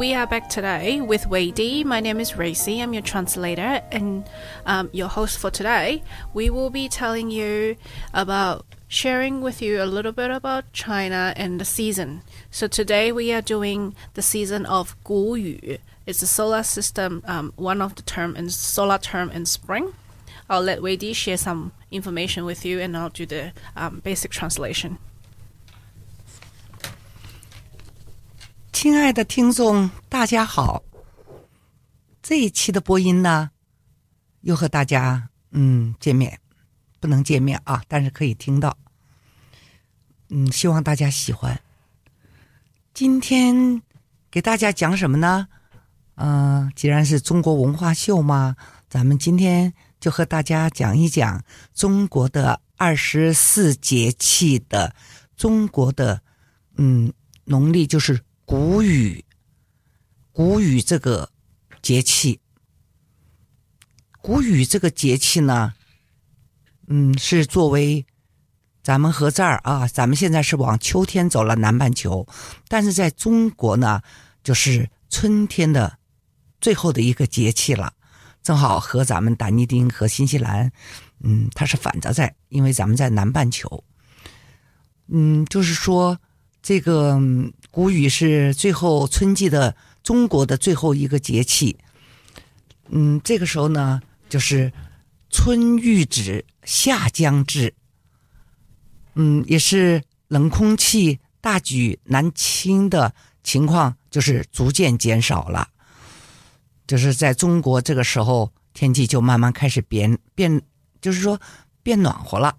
[0.00, 1.84] We are back today with Wei.
[1.84, 2.80] My name is Racy.
[2.80, 4.24] I'm your translator and
[4.64, 6.02] um, your host for today.
[6.32, 7.76] We will be telling you
[8.14, 12.22] about sharing with you a little bit about China and the season.
[12.50, 15.78] So today we are doing the season of Gu Yu.
[16.06, 19.92] It's a solar system, um, one of the term in solar term in spring.
[20.48, 24.96] I'll let Wei share some information with you, and I'll do the um, basic translation.
[28.82, 30.82] 亲爱的听众，大家好。
[32.22, 33.50] 这一期的播音呢，
[34.40, 36.40] 又和大家嗯见面，
[36.98, 38.74] 不能见面啊，但是可以听到。
[40.30, 41.60] 嗯，希望大家喜欢。
[42.94, 43.82] 今天
[44.30, 45.46] 给大家讲什么呢？
[46.14, 48.56] 嗯、既然是中国文化秀嘛，
[48.88, 51.44] 咱们今天就和大家讲一讲
[51.74, 54.94] 中国的二十四节气的
[55.36, 56.22] 中国的
[56.78, 57.12] 嗯
[57.44, 58.18] 农历就是
[58.50, 59.24] 谷雨，
[60.32, 61.30] 谷雨这个
[61.80, 62.40] 节气，
[64.20, 65.72] 谷雨这个节气呢，
[66.88, 68.04] 嗯，是作为
[68.82, 72.26] 咱们和这儿啊，咱们现在是往秋天走了南半球，
[72.66, 74.02] 但是在中国呢，
[74.42, 75.96] 就是春天的
[76.60, 77.92] 最后的一个节气了，
[78.42, 80.72] 正好和咱们丹尼丁和新西兰，
[81.20, 83.84] 嗯，它是反着在，因为咱们在南半球，
[85.06, 86.18] 嗯，就是说
[86.62, 87.18] 这个
[87.70, 91.76] 谷雨是最后春季的中国的最后一个节气，
[92.88, 94.72] 嗯，这个时候呢，就是
[95.30, 97.74] 春欲止，夏将至。
[99.14, 103.12] 嗯，也是冷空气大举南侵的
[103.42, 105.68] 情况，就是逐渐减少了。
[106.86, 110.62] 就是在中国这个时候，天气就慢慢开始变变，
[111.00, 111.40] 就是说
[111.82, 112.56] 变暖和了。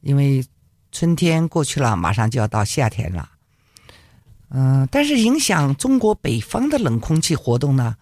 [0.00, 0.44] 因为
[0.92, 3.30] 春天过去了，马上就要到夏天了。
[4.48, 7.96] 嗯、但是影响中国北方的冷空气活动呢，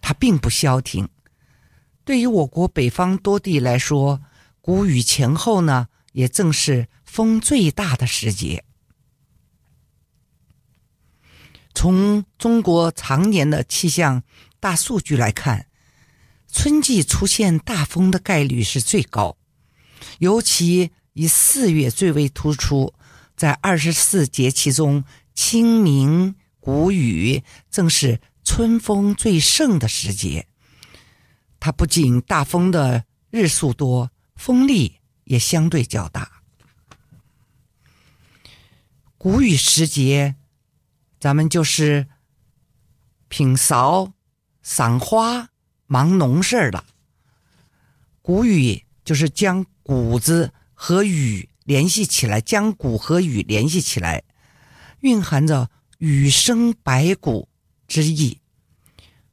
[0.00, 1.08] 它并不消停。
[2.04, 4.20] 对于我国北方多地来说，
[4.60, 8.64] 谷雨前后呢，也正是风最大的时节。
[11.74, 14.22] 从中国常年的气象
[14.58, 15.66] 大数据来看，
[16.50, 19.36] 春季出现大风的概率是最高，
[20.18, 22.94] 尤其以四月最为突出。
[23.34, 25.04] 在二十四节气中，
[25.34, 30.46] 清明、谷雨正是春风最盛的时节。
[31.58, 36.42] 它不仅大风的日数多，风力也相对较大。
[39.18, 40.36] 谷雨时节，
[41.18, 42.08] 咱们就是
[43.28, 44.12] 品芍、
[44.62, 45.48] 赏花、
[45.86, 46.86] 忙农事儿了。
[48.22, 54.22] 谷雨就是将谷子和雨联系起来，将谷和雨联系起来，
[55.00, 57.48] 蕴含着雨生百谷
[57.88, 58.38] 之意。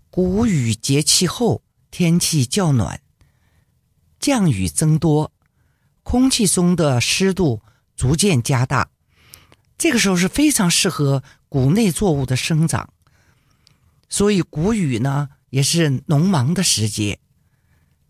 [0.09, 1.61] 谷雨节气后，
[1.91, 3.01] 天气较暖，
[4.19, 5.31] 降雨增多，
[6.01, 7.61] 空气中的湿度
[7.95, 8.89] 逐渐加大。
[9.77, 12.93] 这个时候是非常适合谷内作物的生长，
[14.07, 17.19] 所以谷雨呢也是农忙的时节。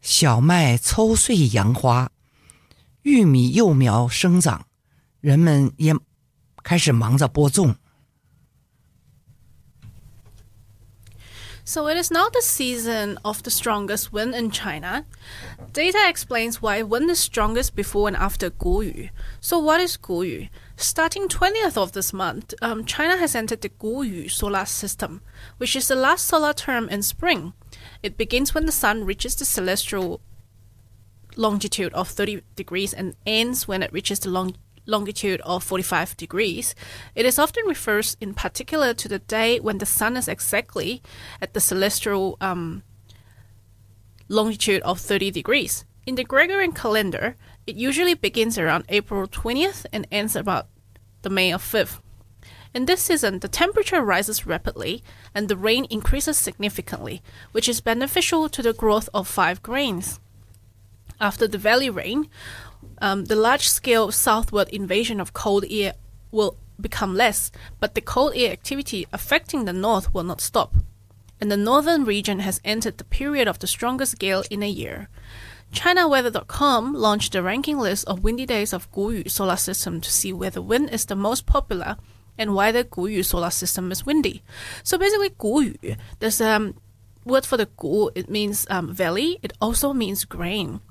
[0.02, 2.12] 小麦抽穗扬花，
[3.03, 4.67] 玉米幼苗生长，
[5.21, 5.95] 人们也
[6.63, 7.77] 开始忙着播种。
[11.65, 15.05] So it is now the season of the strongest wind in China.
[15.75, 19.11] Data explains why wind is strongest before and after Guyu.
[19.39, 20.49] So what is Guyu?
[20.79, 25.21] Starting 20th of this month, um, China has entered the Guyu solar system,
[25.59, 27.53] which is the last solar term in spring.
[28.03, 30.23] It begins when the sun reaches the celestial
[31.38, 36.76] longitude of 30 degrees and ends when it reaches the long longitude of 45 degrees.
[37.16, 41.02] It is often refers in particular to the day when the sun is exactly
[41.42, 42.84] at the celestial um,
[44.28, 45.86] longitude of 30 degrees.
[46.06, 50.68] In the Gregorian calendar, it usually begins around April 20th and ends about
[51.22, 52.00] the May of 5th.
[52.74, 55.04] In this season, the temperature rises rapidly
[55.34, 57.22] and the rain increases significantly,
[57.52, 60.20] which is beneficial to the growth of five grains.
[61.24, 62.28] After the valley rain,
[63.02, 65.94] um, the large scale southward invasion of cold air
[66.32, 67.50] will become less,
[67.80, 70.76] but the cold air activity affecting the north will not stop.
[71.40, 75.08] And the northern region has entered the period of the strongest gale in a year.
[75.72, 80.50] ChinaWeather.com launched a ranking list of windy days of Guyu solar system to see where
[80.50, 81.96] the wind is the most popular
[82.38, 84.44] and why the Guyu solar system is windy.
[84.84, 86.76] So basically, Guyu, there's a um,
[87.24, 90.82] word for the Gu, it means um, valley, it also means grain.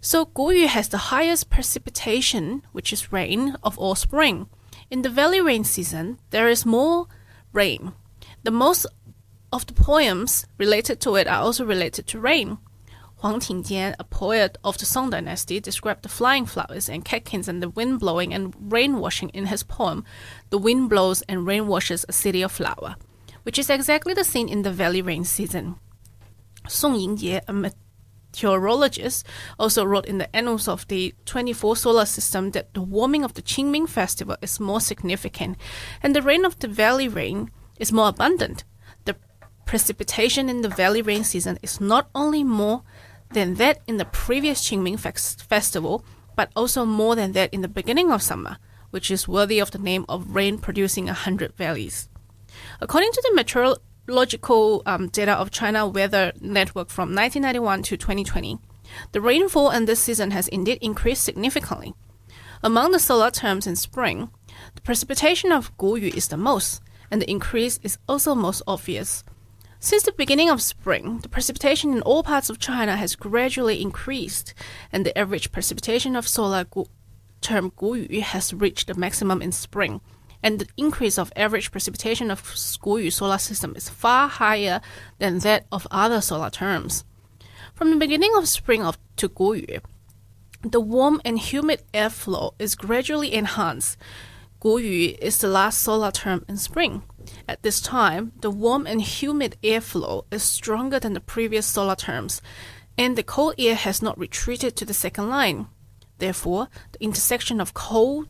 [0.00, 4.48] So Guyu has the highest precipitation, which is rain, of all spring.
[4.90, 7.06] In the valley rain season, there is more
[7.52, 7.92] rain.
[8.44, 8.86] The most
[9.52, 12.58] of the poems related to it are also related to rain.
[13.20, 17.60] Huang Tingjian, a poet of the Song dynasty, described the flying flowers and catkins and
[17.60, 20.04] the wind blowing and rain washing in his poem,
[20.50, 22.94] The Wind Blows and Rain Washes a City of Flower,
[23.42, 25.74] which is exactly the scene in the valley rain season.
[26.68, 27.72] Song Yingjie, a
[28.42, 29.26] meteorologist,
[29.58, 33.42] also wrote in the annals of the 24 solar system that the warming of the
[33.42, 35.56] Qingming festival is more significant
[36.02, 38.64] and the rain of the valley rain is more abundant.
[39.04, 39.16] The
[39.66, 42.82] precipitation in the valley rain season is not only more
[43.32, 46.04] than that in the previous Qingming festival,
[46.36, 48.58] but also more than that in the beginning of summer,
[48.90, 52.08] which is worthy of the name of rain producing a hundred valleys.
[52.80, 53.34] According to the
[54.08, 58.58] meteorological um, data of China Weather Network from 1991 to 2020,
[59.12, 61.92] the rainfall in this season has indeed increased significantly.
[62.62, 64.30] Among the solar terms in spring,
[64.74, 69.24] the precipitation of Guyu is the most, and the increase is also most obvious.
[69.78, 74.54] Since the beginning of spring, the precipitation in all parts of China has gradually increased,
[74.90, 76.86] and the average precipitation of solar gu-
[77.42, 80.00] term Guyu has reached the maximum in spring,
[80.42, 84.80] and the increase of average precipitation of Guyu solar system is far higher
[85.18, 87.04] than that of other solar terms.
[87.74, 89.80] From the beginning of spring of to Guyu,
[90.62, 93.96] the warm and humid airflow is gradually enhanced.
[94.60, 97.02] Guyu is the last solar term in spring.
[97.46, 102.42] At this time, the warm and humid airflow is stronger than the previous solar terms,
[102.96, 105.68] and the cold air has not retreated to the second line.
[106.18, 108.28] Therefore, the intersection of cold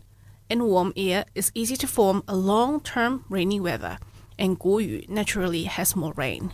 [0.50, 3.98] and warm air is easy to form a long term rainy weather,
[4.38, 6.52] and Guyu naturally has more rain.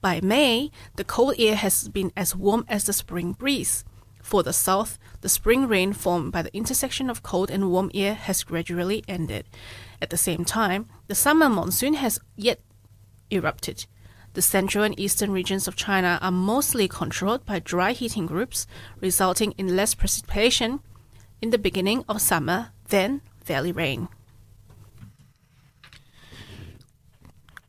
[0.00, 3.84] By May, the cold air has been as warm as the spring breeze.
[4.22, 8.14] For the south, the spring rain formed by the intersection of cold and warm air
[8.14, 9.46] has gradually ended.
[10.02, 12.60] At the same time, the summer monsoon has yet
[13.30, 13.86] erupted.
[14.34, 18.66] The central and eastern regions of China are mostly controlled by dry heating groups,
[19.00, 20.80] resulting in less precipitation
[21.40, 24.08] in the beginning of summer Then，Valley rain.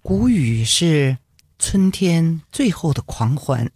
[0.01, 1.17] 谷雨是
[1.59, 3.69] 春天最后的狂欢，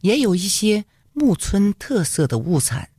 [0.00, 2.90] 也有一些木村特色的物产。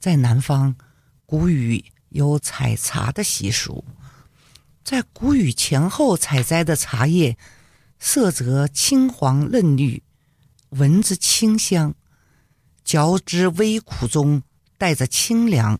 [0.00, 0.76] 在南方，
[1.24, 3.84] 谷雨有采茶的习俗，
[4.84, 7.38] 在谷雨前后采摘的茶叶，
[7.98, 10.02] 色泽青黄嫩绿，
[10.70, 11.94] 闻着清香，
[12.84, 14.42] 嚼之微苦中
[14.78, 15.78] 带着清凉。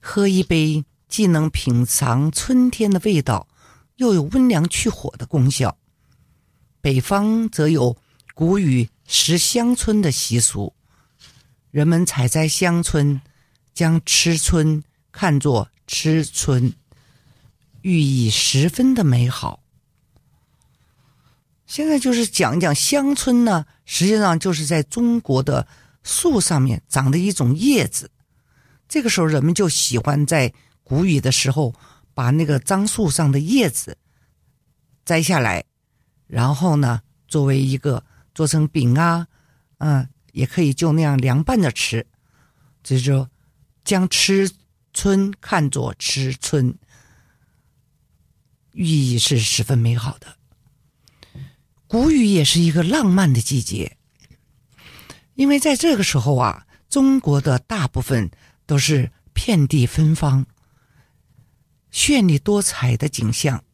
[0.00, 3.48] 喝一杯，既能品尝春天的味道，
[3.96, 5.76] 又有温凉去火的功效。
[6.80, 7.96] 北方则有
[8.34, 10.74] 谷雨食香椿的习俗，
[11.70, 13.20] 人们采摘香椿，
[13.74, 14.82] 将吃春。
[15.12, 16.72] 看作吃春，
[17.82, 19.60] 寓意十分的美好。
[21.66, 25.66] 现在就是讲讲香椿呢，实际上就是在中国的
[26.02, 28.10] 树上面长的一种叶子。
[28.88, 30.52] 这个时候，人们就喜欢在
[30.82, 31.74] 谷雨的时候
[32.14, 33.96] 把那个樟树上的叶子
[35.04, 35.64] 摘下来，
[36.26, 38.04] 然后呢，作为一个
[38.34, 39.26] 做成饼啊，
[39.78, 42.06] 嗯，也可以就那样凉拌着吃。
[42.82, 43.30] 就是说，
[43.84, 44.50] 将吃。
[44.92, 46.76] 春看作吃春，
[48.72, 50.36] 寓意是十分美好的。
[51.86, 53.96] 谷雨也是一个浪漫的季节，
[55.34, 58.30] 因为在这个时候啊，中国的大部分
[58.66, 60.46] 都是遍地芬芳、
[61.92, 63.64] 绚丽多彩的景象。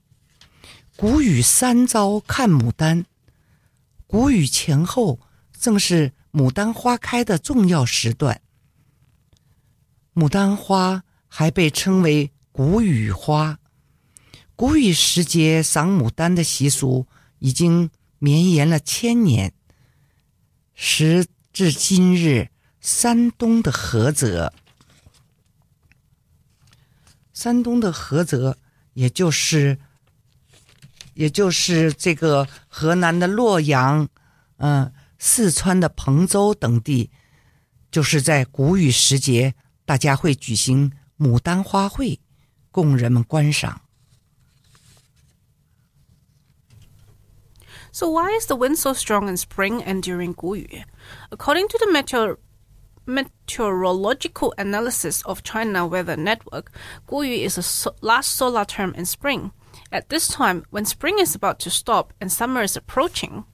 [0.97, 3.05] 谷雨三朝看牡丹，
[4.07, 5.21] 谷雨前后
[5.59, 8.41] 正是牡丹花开的重要时段。
[10.15, 13.59] 牡丹花还被称为谷雨花。
[14.55, 17.07] 谷雨时节赏牡丹的习俗
[17.41, 19.53] 已经绵延了千年。
[20.75, 22.51] 时至今日，
[22.83, 24.53] 山东的菏泽，
[27.33, 28.59] 山东的菏泽，
[28.93, 29.79] 也就是，
[31.15, 34.07] 也就是这个河南的洛阳，
[34.59, 37.11] 嗯，四川的彭州等地，
[37.91, 39.55] 就是在谷雨时节。
[39.87, 42.19] 大家会举行牡丹花卉，
[42.71, 43.81] 供人们观赏。
[47.97, 50.85] So why is the wind so strong in spring and during Guyu?
[51.33, 52.39] According to the meteor
[53.07, 56.71] meteorological analysis of China Weather Network,
[57.09, 59.51] Guyu is the so- last solar term in spring.
[59.91, 63.47] At this time, when spring is about to stop and summer is approaching,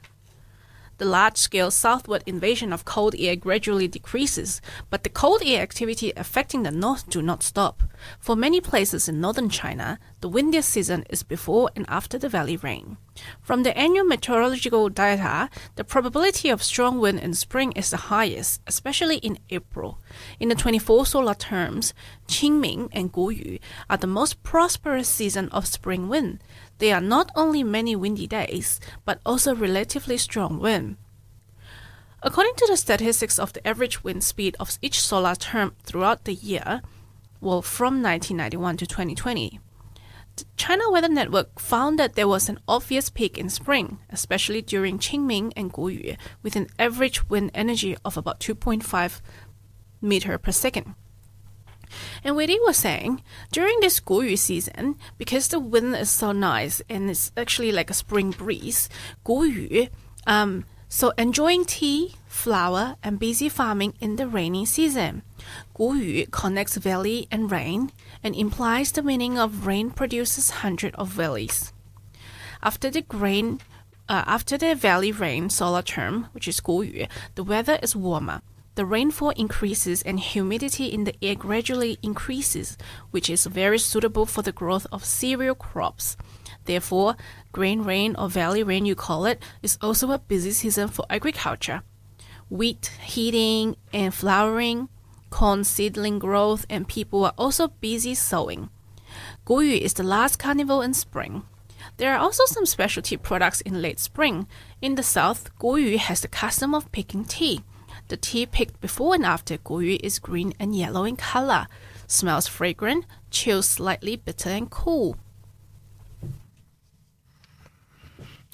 [0.99, 6.13] the large scale southward invasion of cold air gradually decreases, but the cold air activity
[6.17, 7.83] affecting the north do not stop.
[8.19, 12.57] For many places in northern China, the windiest season is before and after the valley
[12.57, 12.97] rain.
[13.41, 18.61] From the annual meteorological data, the probability of strong wind in spring is the highest,
[18.67, 19.99] especially in April.
[20.41, 21.93] In the 24 solar terms,
[22.27, 26.43] Qingming and Guyu are the most prosperous season of spring wind.
[26.83, 30.97] There are not only many windy days, but also relatively strong wind.
[32.25, 36.35] According to the statistics of the average wind speed of each solar term throughout the
[36.35, 36.83] year,
[37.41, 39.61] well, from 1991 to 2020,
[40.35, 44.99] the China Weather Network found that there was an obvious peak in spring, especially during
[44.99, 49.21] Qingming and Guyu, with an average wind energy of about 2.5
[50.01, 50.97] meter per second.
[52.25, 57.11] And Wei was saying, during this Guyu season, because the wind is so nice and
[57.11, 58.89] it's actually like a spring breeze,
[59.25, 59.89] Guyu,
[60.27, 65.23] um, so enjoying tea, flower, and busy farming in the rainy season.
[65.75, 67.91] Guyu connects valley and rain
[68.23, 71.73] and implies the meaning of rain produces hundred of valleys.
[72.63, 73.61] After the grain,
[74.07, 78.43] uh, after the valley rain solar term, which is Guyu, the weather is warmer.
[78.75, 82.79] The rainfall increases and humidity in the air gradually increases,
[83.11, 86.17] which is very suitable for the growth of cereal crops.
[86.64, 87.17] Therefore,
[87.52, 91.83] grain rain or valley rain you call it is also a busy season for agriculture.
[92.49, 94.88] Wheat heating and flowering,
[95.29, 98.71] corn seedling growth, and people are also busy sowing.
[99.47, 101.43] Guyu is the last carnival in spring.
[101.99, 104.47] There are also some specialty products in late spring.
[104.81, 107.62] In the south, Guyu has the custom of picking tea.
[108.09, 111.66] The tea picked before and after Guyu is green and yellow in color,
[112.06, 115.16] smells fragrant, chills slightly bitter and cool.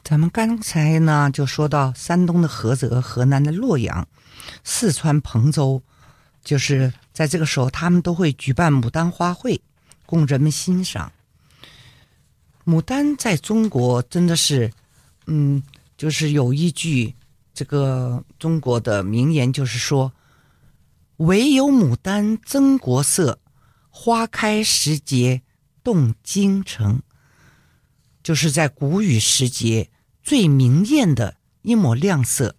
[0.05, 4.07] 咱们刚才呢就说到山东的菏泽、河南的洛阳、
[4.65, 5.83] 四川彭州，
[6.43, 9.61] 就是在这个时候，他们都会举办牡丹花卉，
[10.07, 11.13] 供人们欣赏。
[12.65, 14.73] 牡丹在中国真的是，
[15.27, 15.63] 嗯，
[15.97, 17.15] 就是有一句
[17.59, 20.13] 这个中国的名言，就是说，
[21.17, 23.41] 唯有牡丹增国色，
[23.91, 25.43] 花开时节
[25.83, 27.03] 动京城。
[28.23, 29.91] 就是在谷雨时节
[30.23, 32.55] 最明艳的一抹亮色，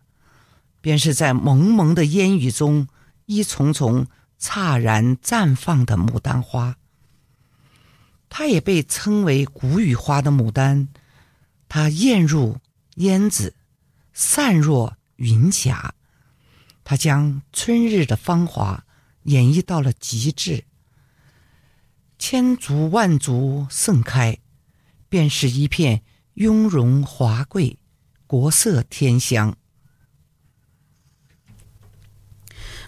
[0.81, 2.89] 便是在蒙蒙的烟雨中
[3.25, 4.05] 一丛丛
[4.37, 6.75] 灿然绽放的牡丹花。
[8.27, 10.89] 它也被称为谷雨花的牡丹，
[11.69, 12.57] 它艳入
[12.95, 13.55] 烟子，
[14.21, 15.95] 散若云霞。
[16.83, 18.83] 它将春日的芳华
[19.23, 20.65] 演绎到了极致，
[22.17, 24.37] 千足万足盛开，
[25.07, 27.79] 便是一片雍容华贵，
[28.27, 29.55] 国色天香。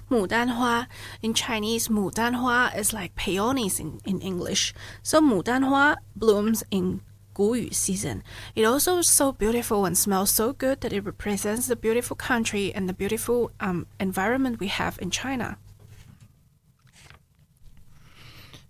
[0.10, 0.90] 牡丹花
[1.22, 7.00] in Chinese，牡丹花 is like peonies in in English，so 牡丹花 blooms in
[7.35, 8.23] Guyu season.
[8.55, 12.73] It also is so beautiful and smells so good that it represents the beautiful country
[12.75, 15.59] and the beautiful um, environment we have in China.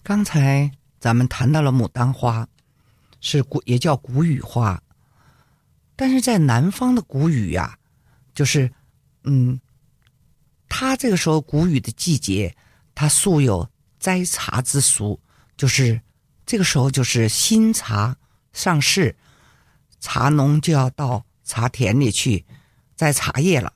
[0.02, 2.48] 刚才咱们谈到了牡丹花，
[3.20, 4.80] 是谷也叫谷雨花，
[5.94, 7.78] 但是在南方的谷雨呀、
[8.34, 8.72] 就是
[9.24, 9.60] 嗯，
[10.68, 12.56] 它这个时候谷雨的季节，
[12.94, 13.68] 它素有
[13.98, 15.20] 摘茶之俗，
[15.56, 16.00] 就是
[16.44, 18.16] 这个时候就是新茶
[18.53, 19.15] 上市，
[19.99, 22.45] 茶农就要到茶田里去
[22.95, 23.73] 摘茶叶了。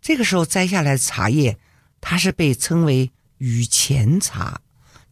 [0.00, 1.58] 这个时候摘下来的茶叶，
[2.00, 4.60] 它是被称为雨前茶，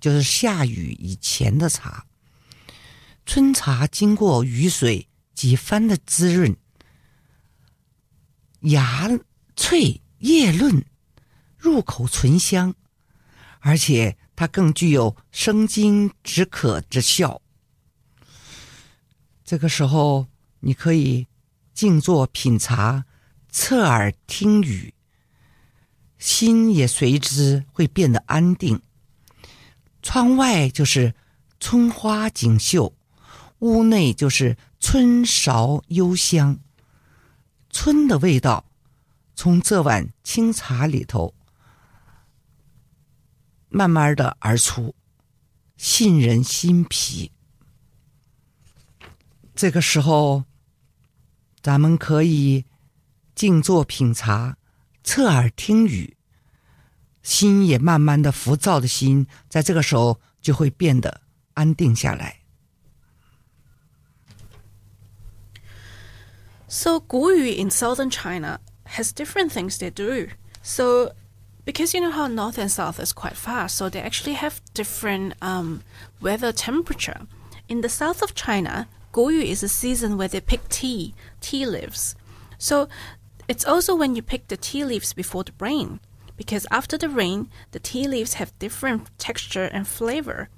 [0.00, 2.06] 就是下雨以前的茶。
[3.24, 6.56] 春茶经过雨水几番的滋润，
[8.60, 9.10] 芽
[9.56, 10.84] 脆叶嫩，
[11.58, 12.74] 入口醇香，
[13.58, 17.42] 而且它更具有生津止渴之效。
[19.46, 20.26] 这个时候，
[20.58, 21.28] 你可以
[21.72, 23.04] 静坐品茶，
[23.48, 24.92] 侧耳听雨，
[26.18, 28.82] 心也随之会变得安定。
[30.02, 31.14] 窗外就是
[31.60, 32.92] 春花锦绣，
[33.60, 36.58] 屋内就是春韶幽香。
[37.70, 38.64] 春的味道
[39.36, 41.32] 从这碗清茶里头
[43.68, 44.96] 慢慢的而出，
[45.76, 47.30] 沁人心脾。
[49.55, 50.45] 这个时候，
[51.61, 52.65] 咱们可以
[53.35, 54.57] 静坐品茶，
[55.03, 56.15] 侧耳听雨，
[57.21, 61.21] 心也慢慢的浮躁的心，在这个时候就会变得
[61.53, 62.41] 安定下来。
[66.67, 70.29] So Guyu in southern China has different things they do.
[70.63, 71.13] So
[71.65, 75.33] because you know how north and south is quite far, so they actually have different
[75.41, 75.81] um,
[76.21, 77.27] weather temperature.
[77.67, 82.14] In the south of China, Guyu is a season where they pick tea, tea leaves.
[82.58, 82.86] So
[83.48, 86.00] it's also when you pick the tea leaves before the rain,
[86.36, 90.50] because after the rain, the tea leaves have different texture and flavor.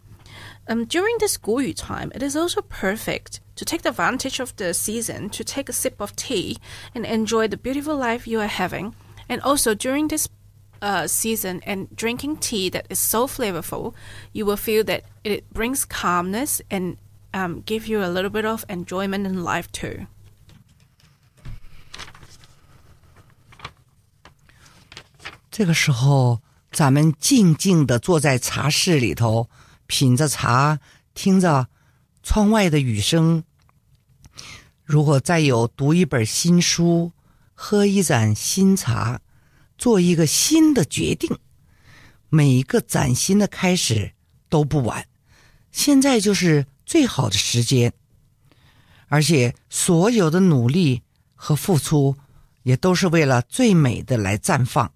[0.66, 5.30] Um, during this Guyu time, it is also perfect to take advantage of the season
[5.30, 6.58] to take a sip of tea
[6.96, 8.92] and enjoy the beautiful life you are having.
[9.28, 10.28] And also during this
[10.82, 13.94] uh, season and drinking tea that is so flavorful,
[14.32, 16.98] you will feel that it brings calmness and
[17.33, 20.07] um, give you a little bit of enjoyment in life too.
[25.51, 26.41] 这个时候，
[26.71, 29.49] 咱们静静的坐在茶室里头，
[29.85, 30.79] 品着茶，
[31.13, 31.67] 听着
[32.23, 33.43] 窗外的雨声。
[34.83, 37.11] 如果再有读一本新书，
[37.53, 39.21] 喝一盏新茶，
[39.77, 41.37] 做一个新的决定，
[42.29, 44.13] 每一个崭新的开始
[44.49, 45.07] 都不晚。
[45.71, 47.92] 现在就是 最好的时间，
[49.08, 51.02] 而且所有的努力
[51.34, 52.16] 和付出，
[52.62, 54.90] 也都是为了最美的来绽放。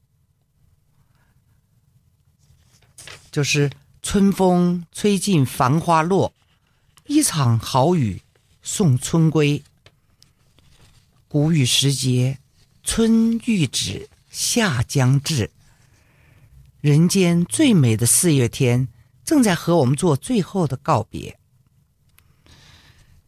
[3.31, 3.71] 就是
[4.03, 6.33] 春风吹尽繁花落，
[7.05, 8.23] 一场好雨
[8.63, 9.63] 送春归。
[11.29, 12.39] 谷雨时节，
[12.83, 15.51] 春欲止，夏将至。
[16.81, 18.89] 人间最美的四月天，
[19.27, 21.39] 正在和我们做最后的告别。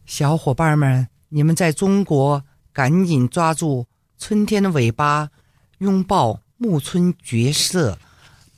[0.05, 5.31] 小伙伴们，你们在中国赶紧抓住春天的尾巴，
[5.79, 7.97] 拥抱暮春绝色，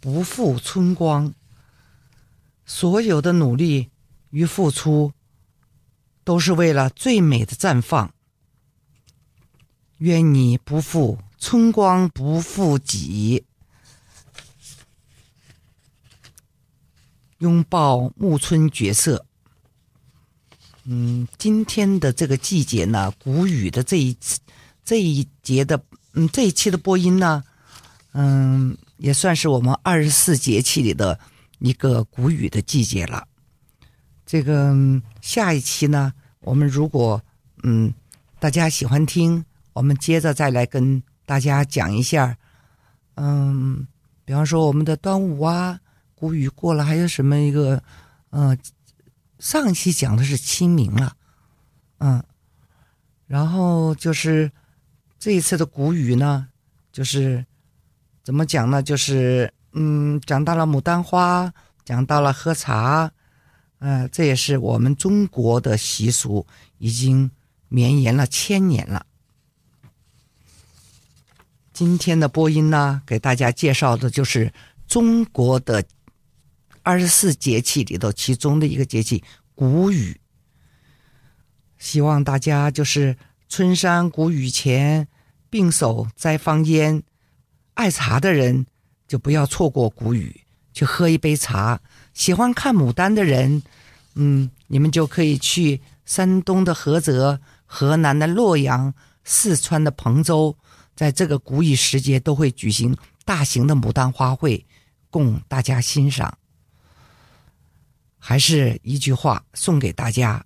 [0.02, 1.34] 不负春光。
[2.66, 3.90] 所有的努力
[4.32, 5.14] 与付出，
[6.26, 8.14] 都是为了最美的绽放。
[10.00, 13.46] 愿你不负春光，不负己。
[17.38, 19.27] 拥抱暮春绝色。
[20.90, 24.40] 嗯，今天的这个季节呢，谷雨的这一次
[24.86, 25.78] 这一节的
[26.14, 27.44] 嗯这一期的播音呢，
[28.14, 31.20] 嗯，也算是我们二十四节气里的
[31.60, 33.28] 一个谷雨的季节了。
[34.26, 34.74] 这个
[35.22, 37.22] 下一期呢，我们如果
[37.64, 37.94] 嗯
[38.40, 42.38] 大家喜欢听，我们接着再来跟大家讲一下，
[43.16, 43.86] 嗯，
[44.24, 45.78] 比方说我们的端午啊，
[46.16, 47.84] 谷雨过了，还有什么一个，
[48.30, 48.58] 嗯、
[49.40, 51.16] 上一期讲的是清明了，
[52.00, 52.24] 嗯，
[53.28, 54.52] 然后就是
[55.20, 56.48] 这一次的谷雨呢，
[56.92, 57.46] 就是
[58.24, 58.82] 怎么讲呢？
[58.82, 61.54] 就是嗯，讲到了牡丹花，
[61.86, 63.12] 讲到了喝茶，
[63.80, 66.46] 呃，这也是我们中国的习俗，
[66.80, 67.30] 已经
[67.68, 69.06] 绵延了千年了。
[71.74, 74.52] 今天的播音呢，给大家介绍的就是
[74.88, 75.84] 中国的
[76.88, 79.22] 二十四节气里头其中的一个节气
[79.54, 80.22] 谷雨。
[81.78, 83.18] 希望大家就是
[83.50, 85.06] 春山谷雨前，
[85.50, 87.04] 并手摘芳烟。
[87.74, 88.66] 爱茶的人
[89.06, 91.82] 就不要错过谷雨，去喝一杯茶。
[92.14, 93.62] 喜欢看牡丹的人，
[94.16, 98.94] 嗯，你们就可以去山东的菏泽、河南的洛阳、
[99.26, 100.56] 四川的彭州，
[100.96, 102.96] 在这个谷雨时节都会举行
[103.26, 104.64] 大型的牡丹花卉，
[105.10, 106.38] 供大家欣赏。
[108.27, 110.45] 还是一句话送给大家：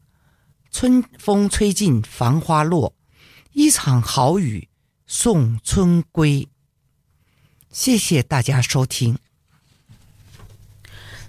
[0.70, 2.94] 春风吹尽繁花落，
[3.52, 4.68] 一场好雨
[5.06, 6.48] 送春归。
[7.70, 9.18] 谢谢大家收听。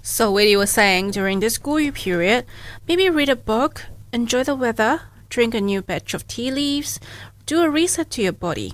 [0.02, 2.46] So, what you were saying during this Guyu period,
[2.88, 6.98] maybe read a book, enjoy the weather, drink a new batch of tea leaves,
[7.46, 8.74] do a reset to your body.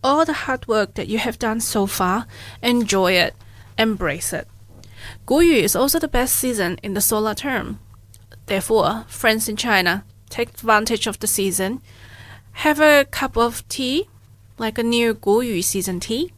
[0.00, 2.26] All the hard work that you have done so far,
[2.62, 3.34] enjoy it,
[3.76, 4.46] embrace it.
[5.25, 7.79] Guyu is also the best season in the solar term.
[8.45, 11.81] Therefore, friends in China, take advantage of the season.
[12.63, 14.09] Have a cup of tea,
[14.57, 16.33] like a new Guyu season tea.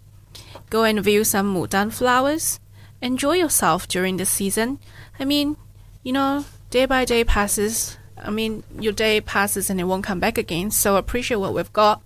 [0.69, 2.59] Go and view some Mudan flowers
[3.05, 4.79] enjoy yourself during the season.
[5.19, 5.57] I mean,
[6.03, 7.97] you know, day by day passes.
[8.17, 10.71] I mean, your day passes and it won't come back again.
[10.71, 12.01] So appreciate what we've got.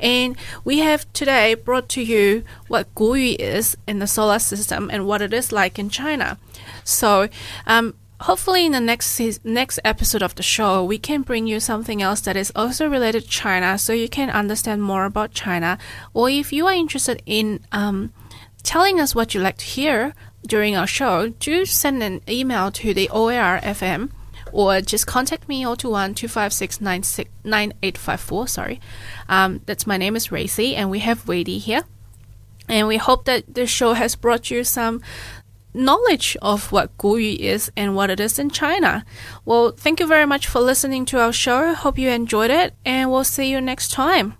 [0.00, 5.06] And we have today brought to you what Guyu is in the solar system and
[5.06, 6.38] what it is like in China.
[6.84, 7.28] So,
[7.66, 12.00] um, hopefully in the next next episode of the show we can bring you something
[12.00, 15.76] else that is also related to China so you can understand more about China
[16.14, 18.12] or if you are interested in um,
[18.62, 20.14] telling us what you like to hear
[20.46, 24.10] during our show do send an email to the OAR FM
[24.52, 28.80] or just contact me 021 256 9854 sorry
[29.28, 31.82] um, that's my name is Racy and we have Wadey here
[32.68, 35.02] and we hope that the show has brought you some
[35.74, 39.04] knowledge of what Guyu is and what it is in China.
[39.44, 41.74] Well, thank you very much for listening to our show.
[41.74, 44.34] Hope you enjoyed it, and we'll see you next time.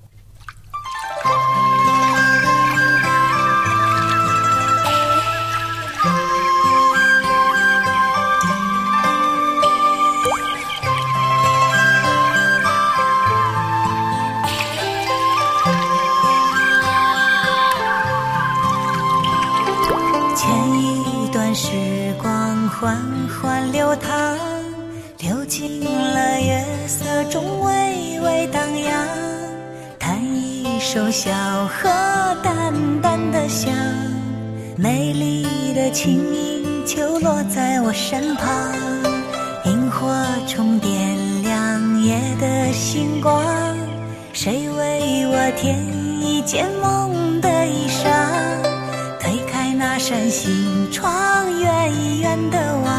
[50.02, 52.92] 扇心窗，远远的望，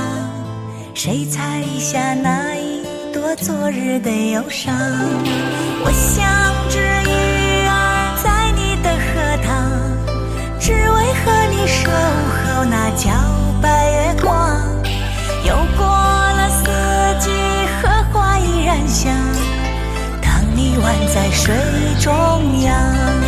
[0.94, 4.74] 谁采下那一朵昨日的忧伤？
[5.84, 6.24] 我像
[6.70, 9.70] 只鱼儿在你的荷塘，
[10.62, 13.12] 只为和你守候那皎
[13.62, 14.58] 白月光。
[15.44, 16.64] 又过了四
[17.20, 17.30] 季，
[17.82, 19.14] 荷花依然香，
[20.22, 21.54] 当你宛在水
[22.00, 23.23] 中央。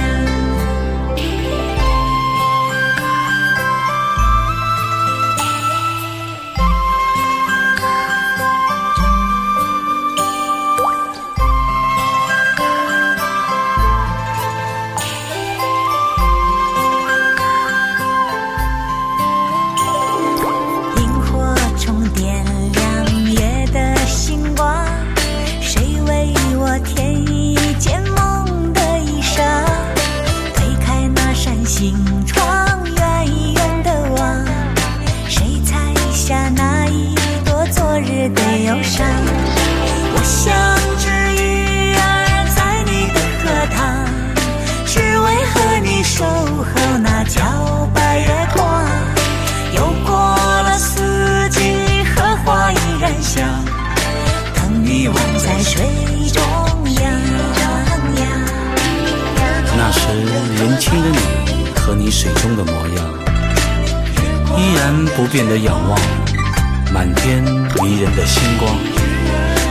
[68.16, 68.76] 的星光。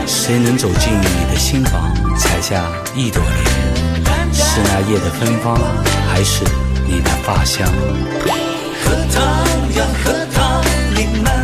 [0.06, 2.62] 谁能走进你的心房，采下
[2.94, 4.32] 一朵莲？
[4.32, 5.58] 是那夜的芬芳，
[6.08, 6.44] 还是
[6.86, 7.66] 你的发香？
[8.84, 9.22] 荷塘
[9.74, 10.62] 呀，荷塘，
[10.94, 11.43] 你慢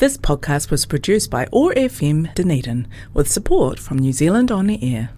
[0.00, 4.82] This podcast was produced by OAR FM Dunedin with support from New Zealand On the
[4.82, 5.10] Air.